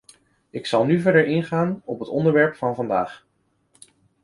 [0.49, 3.25] Ik zal nu verder ingaan op het onderwerp van vandaag.